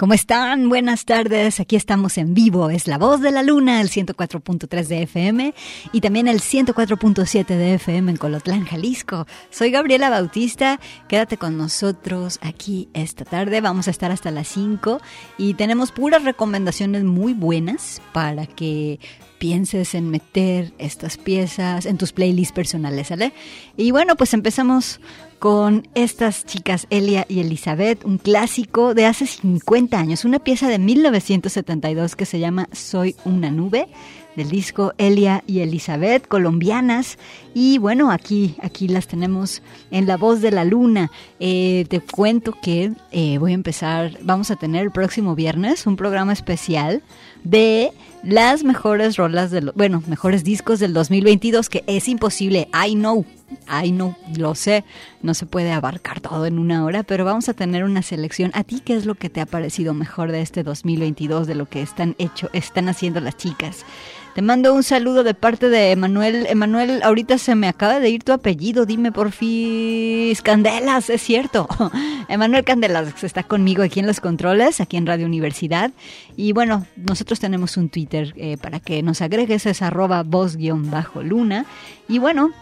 [0.00, 0.70] ¿Cómo están?
[0.70, 1.60] Buenas tardes.
[1.60, 2.70] Aquí estamos en vivo.
[2.70, 5.54] Es la voz de la luna, el 104.3 de FM
[5.92, 9.26] y también el 104.7 de FM en Colotlán, Jalisco.
[9.50, 10.80] Soy Gabriela Bautista.
[11.06, 13.60] Quédate con nosotros aquí esta tarde.
[13.60, 15.02] Vamos a estar hasta las 5
[15.36, 19.00] y tenemos puras recomendaciones muy buenas para que
[19.38, 23.34] pienses en meter estas piezas en tus playlists personales, ¿sale?
[23.76, 24.98] Y bueno, pues empezamos
[25.40, 30.78] con estas chicas Elia y Elizabeth, un clásico de hace 50 años, una pieza de
[30.78, 33.88] 1972 que se llama Soy una nube
[34.36, 37.18] del disco Elia y Elizabeth, colombianas.
[37.54, 41.10] Y bueno, aquí, aquí las tenemos en La Voz de la Luna.
[41.40, 45.96] Eh, te cuento que eh, voy a empezar, vamos a tener el próximo viernes un
[45.96, 47.02] programa especial
[47.44, 53.24] de las mejores rolas, de bueno, mejores discos del 2022, que es imposible, I know,
[53.68, 54.84] I know, lo sé,
[55.22, 58.50] no se puede abarcar todo en una hora, pero vamos a tener una selección.
[58.54, 61.68] ¿A ti qué es lo que te ha parecido mejor de este 2022, de lo
[61.68, 63.84] que están hecho, están haciendo las chicas?
[64.34, 66.46] Te mando un saludo de parte de Emanuel.
[66.48, 68.86] Emanuel, ahorita se me acaba de ir tu apellido.
[68.86, 70.32] Dime por fin.
[70.44, 71.66] Candelas, es cierto.
[72.28, 75.90] Emanuel Candelas está conmigo aquí en los controles, aquí en Radio Universidad.
[76.36, 81.66] Y bueno, nosotros tenemos un Twitter eh, para que nos agregues, es arroba voz-luna.
[82.08, 82.52] Y bueno,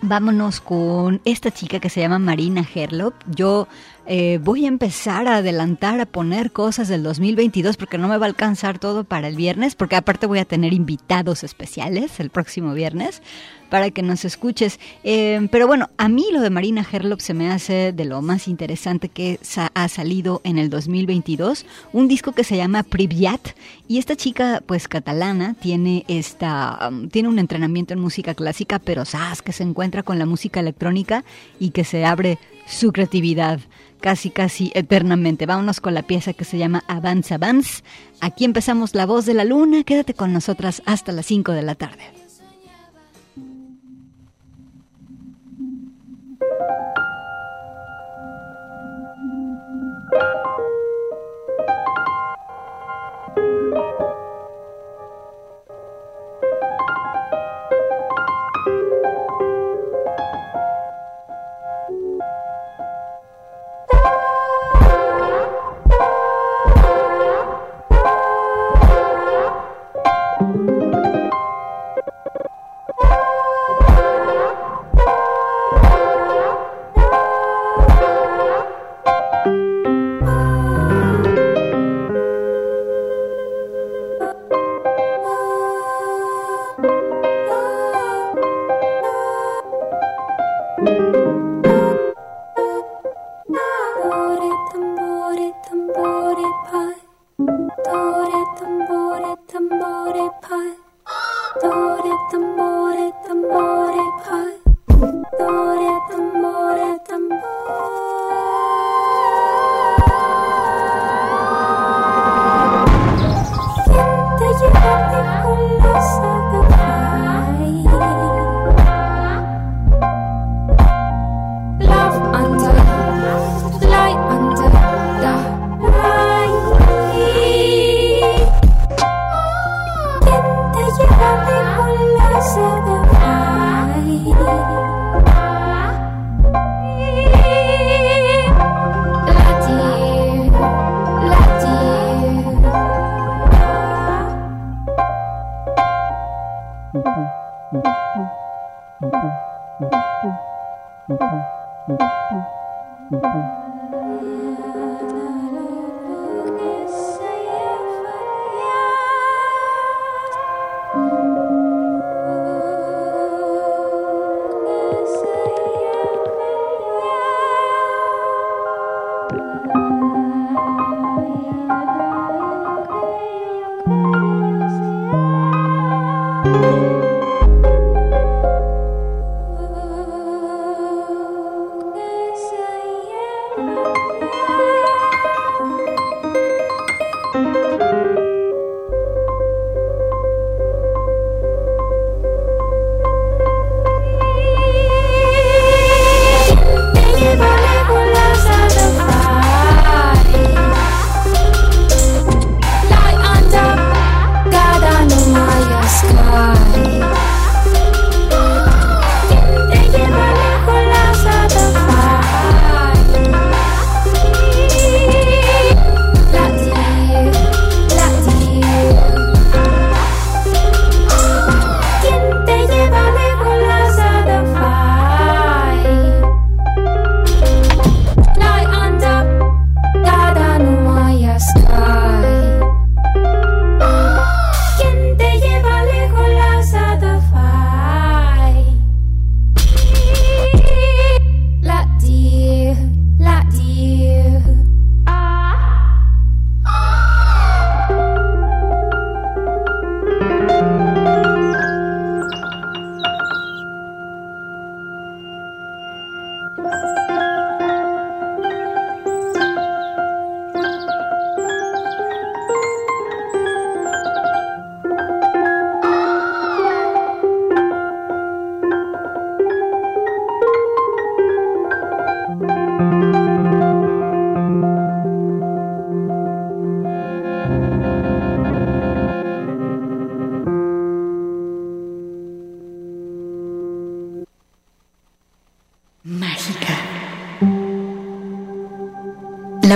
[0.00, 3.14] vámonos con esta chica que se llama Marina Herlop.
[3.26, 3.68] Yo
[4.06, 8.26] eh, voy a empezar a adelantar, a poner cosas del 2022 porque no me va
[8.26, 12.74] a alcanzar todo para el viernes, porque aparte voy a tener invitados especiales el próximo
[12.74, 13.22] viernes
[13.70, 14.78] para que nos escuches.
[15.04, 18.48] Eh, pero bueno, a mí lo de Marina Herlop se me hace de lo más
[18.48, 19.38] interesante que
[19.74, 23.50] ha salido en el 2022, un disco que se llama Privyat
[23.88, 29.04] y esta chica pues catalana tiene esta um, tiene un entrenamiento en música clásica, pero
[29.04, 31.24] sabes que se encuentra con la música electrónica
[31.58, 33.60] y que se abre su creatividad
[34.00, 35.46] casi casi eternamente.
[35.46, 37.82] Vámonos con la pieza que se llama Avance Avance.
[38.20, 39.84] Aquí empezamos La Voz de la Luna.
[39.84, 42.19] Quédate con nosotras hasta las 5 de la tarde.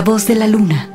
[0.02, 0.93] Voz de la luna.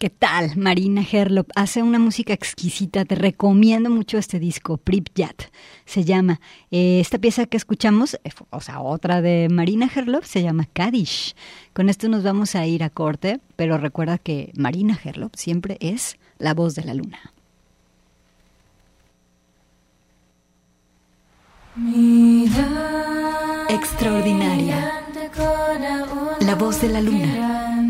[0.00, 0.56] ¿Qué tal?
[0.56, 3.04] Marina Herlop hace una música exquisita.
[3.04, 5.42] Te recomiendo mucho este disco, Pripyat
[5.84, 6.40] se llama.
[6.70, 11.34] Eh, esta pieza que escuchamos, eh, o sea, otra de Marina Herlop, se llama Kadish.
[11.74, 16.16] Con esto nos vamos a ir a corte, pero recuerda que Marina Herlop siempre es
[16.38, 17.18] la voz de la luna.
[23.68, 25.04] Extraordinaria.
[26.40, 27.89] La voz de la luna.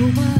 [0.00, 0.39] the world.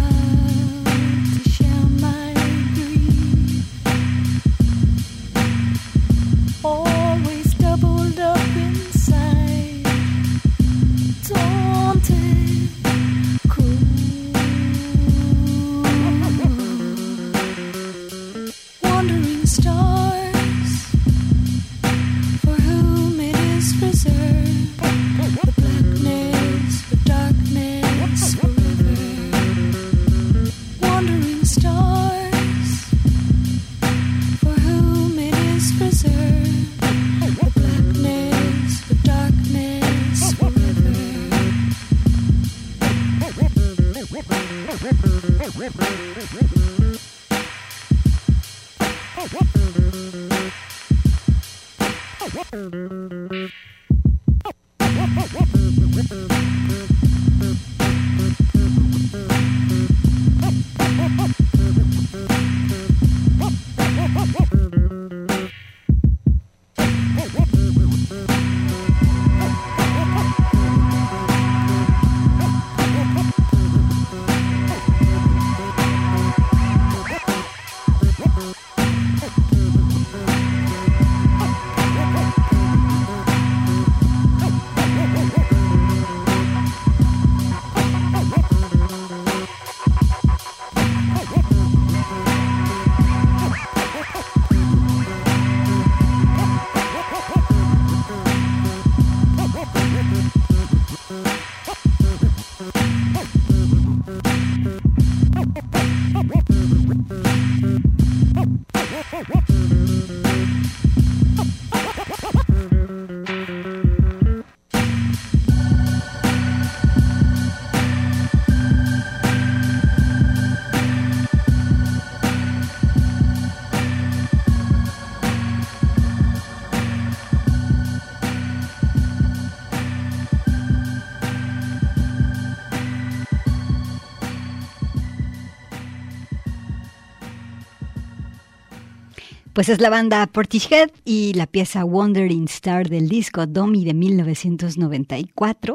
[139.61, 145.75] Pues es la banda Portishead y la pieza Wandering Star del disco Domi de 1994.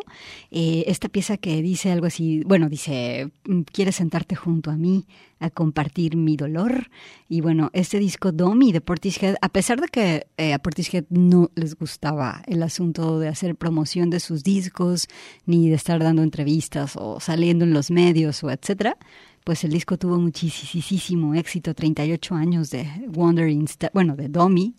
[0.50, 3.30] Eh, esta pieza que dice algo así, bueno, dice,
[3.72, 5.06] ¿quieres sentarte junto a mí
[5.40, 6.90] a compartir mi dolor?
[7.30, 11.52] Y bueno, este disco Domi de Portishead, a pesar de que eh, a Portishead no
[11.54, 15.08] les gustaba el asunto de hacer promoción de sus discos,
[15.46, 18.98] ni de estar dando entrevistas o saliendo en los medios o etcétera,
[19.46, 24.74] pues el disco tuvo muchísimo éxito, 38 años de Wandering Star, bueno, de Domi,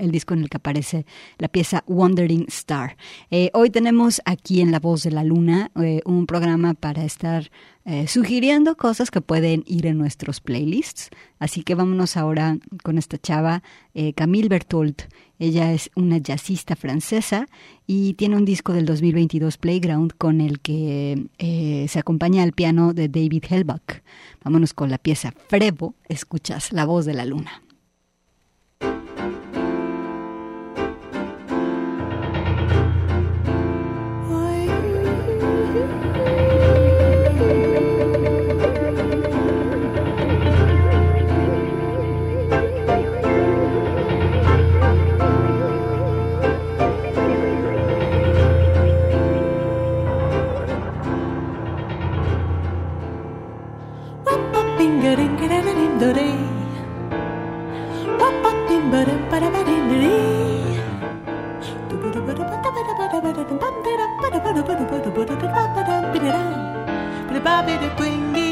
[0.00, 1.06] el disco en el que aparece
[1.38, 2.96] la pieza Wandering Star.
[3.30, 7.48] Eh, hoy tenemos aquí en La Voz de la Luna eh, un programa para estar
[7.88, 11.10] eh, sugiriendo cosas que pueden ir en nuestros playlists.
[11.38, 13.62] Así que vámonos ahora con esta chava,
[14.14, 15.02] Camille Bertolt.
[15.38, 17.46] Ella es una jazzista francesa
[17.86, 22.92] y tiene un disco del 2022 Playground con el que eh, se acompaña al piano
[22.92, 24.02] de David Hellbach.
[24.42, 27.62] Vámonos con la pieza Frevo, escuchas la voz de la luna.
[67.66, 68.48] bidi quindi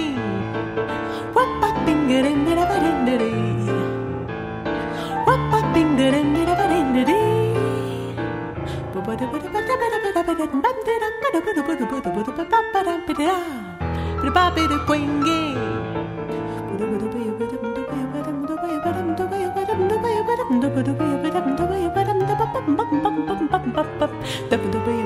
[1.36, 3.30] wappa pingere nera varendere
[5.26, 7.18] wappa pingere nera varendere
[24.86, 25.05] Thank you.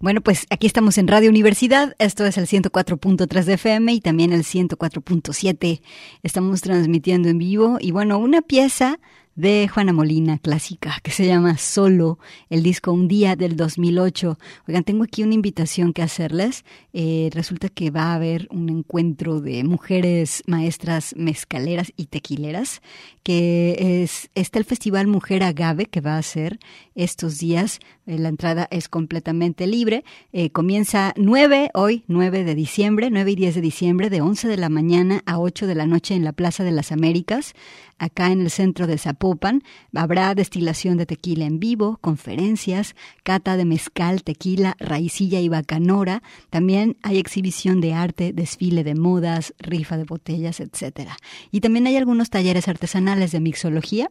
[0.00, 4.32] Bueno, pues aquí estamos en Radio Universidad, esto es el 104.3 de FM y también
[4.32, 5.80] el 104.7.
[6.22, 8.98] Estamos transmitiendo en vivo y bueno, una pieza
[9.36, 12.18] de Juana Molina, clásica, que se llama Solo,
[12.50, 14.38] el disco Un Día del 2008.
[14.68, 16.64] Oigan, tengo aquí una invitación que hacerles.
[16.92, 22.80] Eh, resulta que va a haber un encuentro de mujeres maestras mezcaleras y tequileras,
[23.22, 26.60] que es, está el Festival Mujer Agave, que va a ser
[26.94, 27.80] estos días.
[28.06, 30.04] Eh, la entrada es completamente libre.
[30.32, 34.56] Eh, comienza 9, hoy, 9 de diciembre, 9 y 10 de diciembre, de 11 de
[34.56, 37.54] la mañana a 8 de la noche en la Plaza de las Américas
[37.98, 39.62] acá en el centro de Zapopan.
[39.94, 46.22] Habrá destilación de tequila en vivo, conferencias, cata de mezcal, tequila, raicilla y bacanora.
[46.50, 51.10] También hay exhibición de arte, desfile de modas, rifa de botellas, etc.
[51.50, 54.10] Y también hay algunos talleres artesanales de mixología,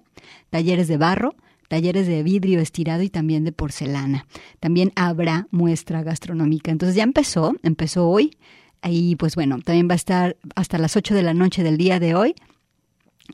[0.50, 1.36] talleres de barro,
[1.68, 4.26] talleres de vidrio estirado y también de porcelana.
[4.60, 6.72] También habrá muestra gastronómica.
[6.72, 8.38] Entonces ya empezó, empezó hoy.
[8.84, 12.00] Y pues bueno, también va a estar hasta las 8 de la noche del día
[12.00, 12.36] de hoy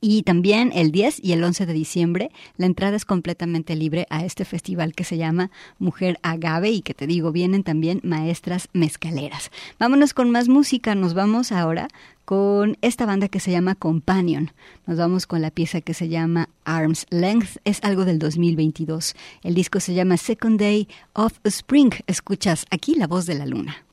[0.01, 4.23] y también el 10 y el 11 de diciembre la entrada es completamente libre a
[4.23, 5.49] este festival que se llama
[5.79, 9.51] Mujer Agave y que te digo, vienen también maestras mezcaleras.
[9.79, 11.87] Vámonos con más música, nos vamos ahora
[12.25, 14.51] con esta banda que se llama Companion.
[14.85, 19.15] Nos vamos con la pieza que se llama Arms Length, es algo del 2022.
[19.41, 21.91] El disco se llama Second Day of Spring.
[22.05, 23.83] Escuchas aquí la voz de la luna.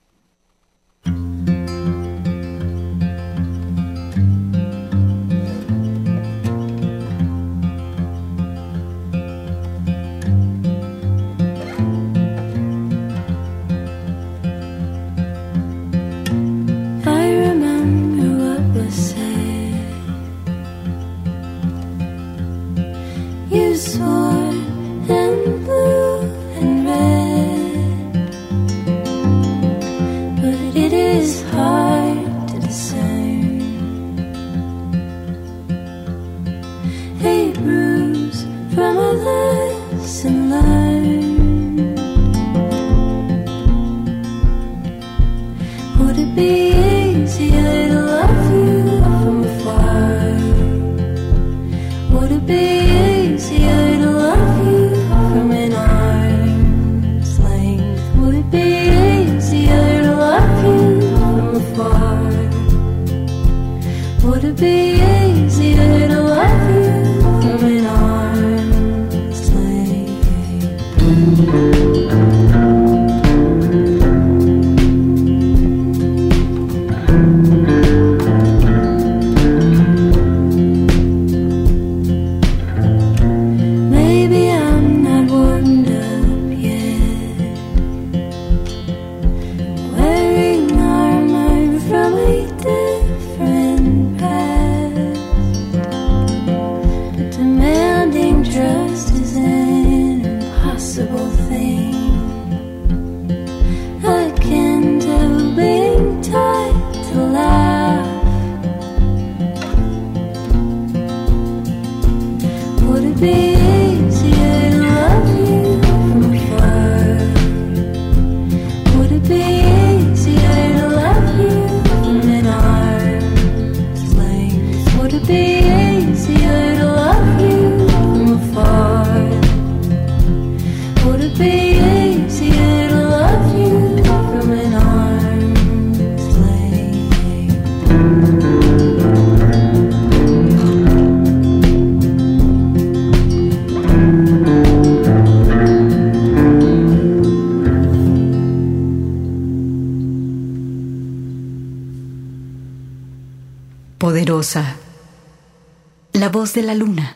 [156.13, 157.16] La voz de la luna.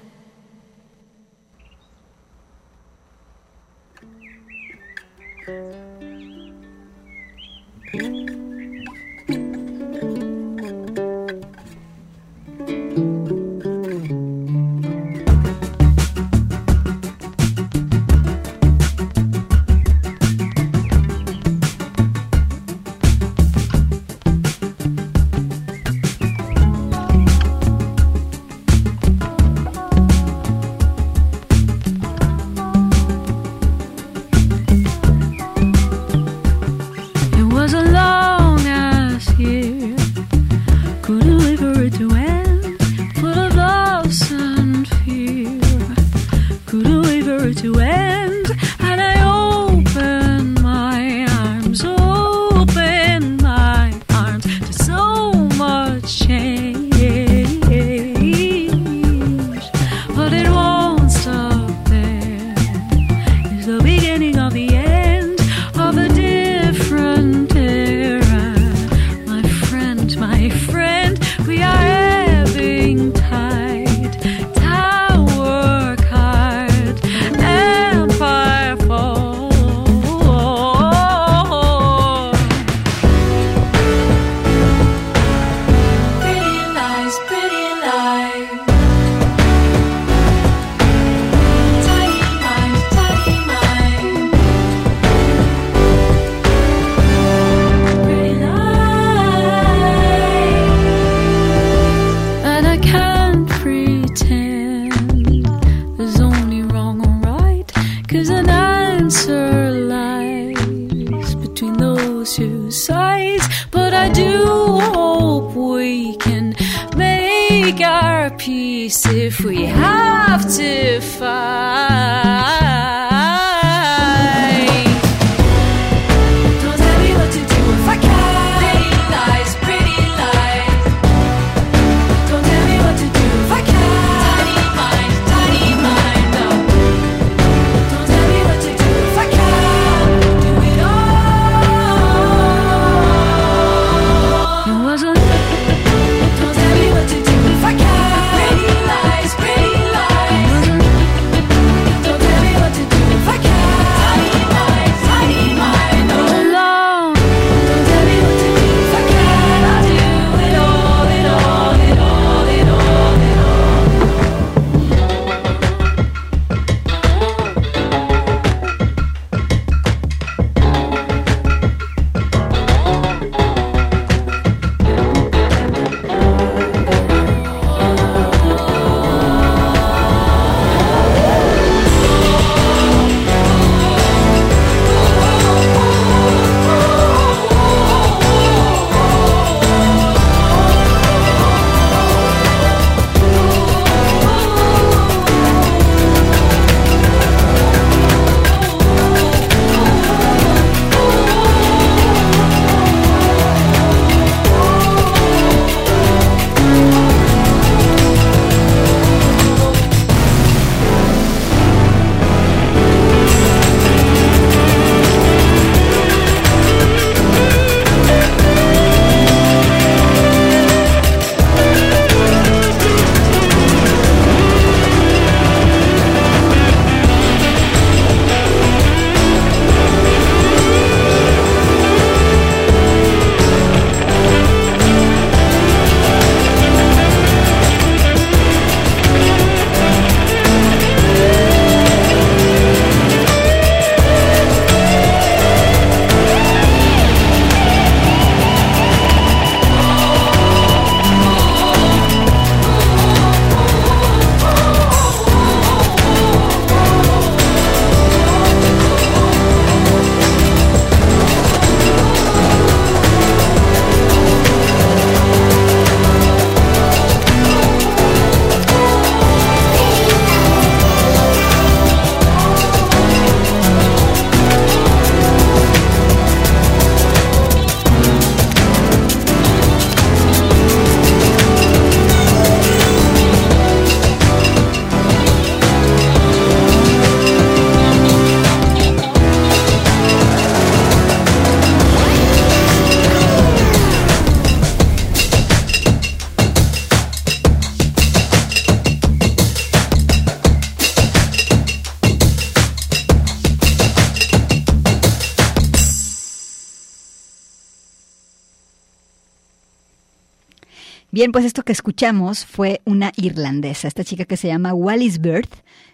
[311.20, 315.50] Bien, pues esto que escuchamos fue una irlandesa, esta chica que se llama Wallis Bird.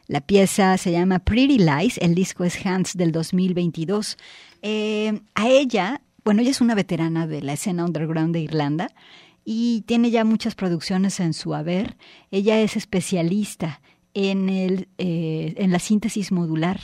[0.07, 4.19] La pieza se llama Pretty Lies, el disco es Hands del 2022.
[4.63, 8.93] Eh, a ella, bueno, ella es una veterana de la escena underground de Irlanda
[9.45, 11.97] y tiene ya muchas producciones en su haber.
[12.31, 13.81] Ella es especialista
[14.15, 16.79] en, el, eh, en la síntesis modular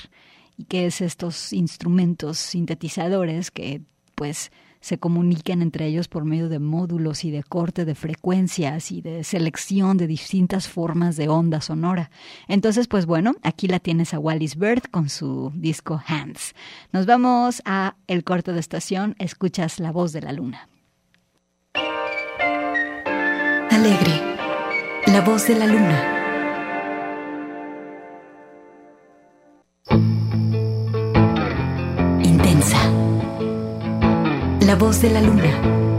[0.69, 3.83] que es estos instrumentos sintetizadores que
[4.17, 4.51] pues
[4.83, 9.25] se comunican entre ellos por medio de módulos y de corte de frecuencias y de
[9.25, 12.11] selección de distintas formas de onda sonora.
[12.49, 16.55] Entonces, pues bueno, aquí la tienes a Wallis Bird con su disco Hands.
[16.93, 20.69] Nos vamos a el corte de estación, escuchas la voz de la luna.
[23.71, 24.21] Alegre,
[25.07, 26.22] la voz de la luna.
[34.73, 35.92] La voz de la luna.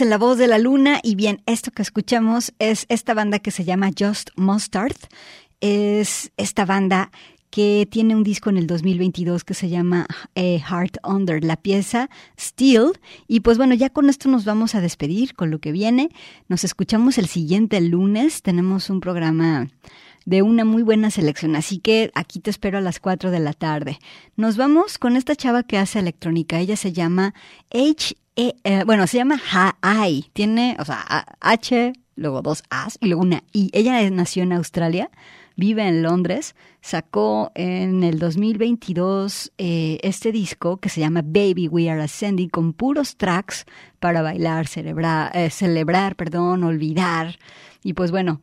[0.00, 3.50] En La Voz de la Luna y bien, esto que escuchamos es esta banda que
[3.50, 4.96] se llama Just Mustard.
[5.60, 7.10] Es esta banda
[7.50, 12.10] que tiene un disco en el 2022 que se llama eh, Heart Under, la pieza
[12.38, 12.92] Steel.
[13.26, 16.10] Y pues bueno, ya con esto nos vamos a despedir con lo que viene.
[16.48, 18.42] Nos escuchamos el siguiente lunes.
[18.42, 19.68] Tenemos un programa
[20.26, 23.54] de una muy buena selección, así que aquí te espero a las 4 de la
[23.54, 23.98] tarde.
[24.36, 26.60] Nos vamos con esta chava que hace electrónica.
[26.60, 27.32] Ella se llama
[27.72, 29.40] H e, eh, bueno, se llama
[29.82, 33.68] Hai, tiene, o sea, H, luego dos A's y luego una I.
[33.72, 35.10] Ella nació en Australia,
[35.56, 41.90] vive en Londres, sacó en el 2022 eh, este disco que se llama Baby We
[41.90, 43.66] Are Ascending con puros tracks
[43.98, 47.40] para bailar, celebrar, eh, celebrar, perdón, olvidar.
[47.82, 48.40] Y pues bueno,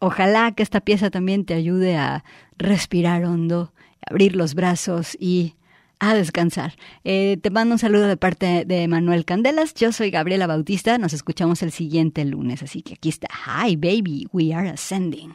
[0.00, 2.24] ojalá que esta pieza también te ayude a
[2.58, 3.72] respirar hondo,
[4.04, 5.54] abrir los brazos y
[5.98, 6.74] a descansar.
[7.04, 9.74] Eh, te mando un saludo de parte de Manuel Candelas.
[9.74, 10.98] Yo soy Gabriela Bautista.
[10.98, 12.62] Nos escuchamos el siguiente lunes.
[12.62, 13.28] Así que aquí está.
[13.46, 14.28] Hi, baby.
[14.32, 15.34] We are ascending.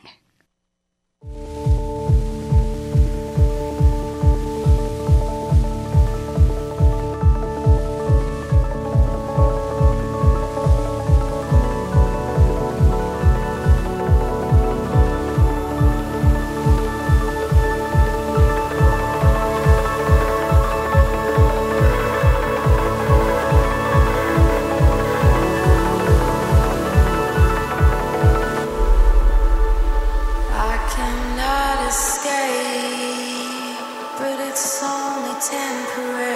[36.02, 36.31] away.